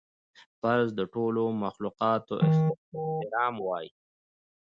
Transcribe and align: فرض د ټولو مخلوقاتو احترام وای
فرض 0.61 0.89
د 0.99 1.01
ټولو 1.13 1.43
مخلوقاتو 1.63 2.33
احترام 2.47 3.55
وای 3.65 3.87